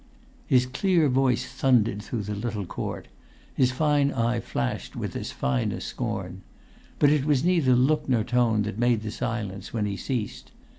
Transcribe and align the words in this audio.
His 0.47 0.65
clear 0.65 1.07
voice 1.09 1.45
thundered 1.45 2.01
through 2.01 2.23
the 2.23 2.33
little 2.33 2.65
court;[Pg 2.65 2.99
173] 3.55 3.55
his 3.63 3.71
fine 3.71 4.11
eye 4.11 4.39
flashed 4.39 4.95
with 4.95 5.15
as 5.15 5.29
fine 5.29 5.71
a 5.71 5.79
scorn. 5.79 6.41
But 6.97 7.11
it 7.11 7.23
was 7.23 7.43
neither 7.43 7.75
look 7.75 8.09
nor 8.09 8.23
tone 8.23 8.63
that 8.63 8.79
made 8.79 9.03
the 9.03 9.11
silence 9.11 9.73
when 9.73 9.85
he 9.85 9.95
ceased. 9.97 10.51